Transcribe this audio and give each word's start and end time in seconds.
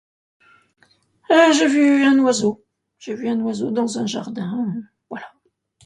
j'ai 1.29 1.67
vu 1.67 2.03
un 2.03 2.17
oiseau 2.21 2.65
dans 3.69 3.99
un 3.99 4.07
jardin, 4.07 4.73
voila 5.11 5.31